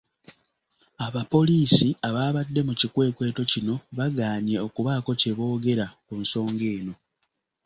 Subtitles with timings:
[1.05, 6.93] Abapoliisi ababadde mu kikwekweto kino bagaanye okubaako kye boogera ku nsonga eno.